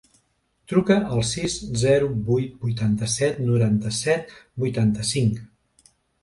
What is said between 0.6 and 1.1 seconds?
Truca